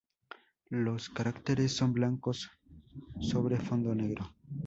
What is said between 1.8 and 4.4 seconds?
blancos sobre fondo negro.